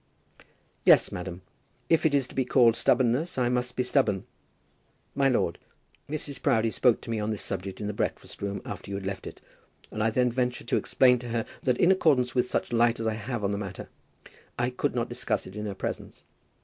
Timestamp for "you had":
8.89-9.05